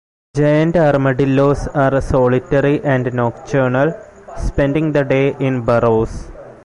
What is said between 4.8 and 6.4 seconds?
the day in burrows.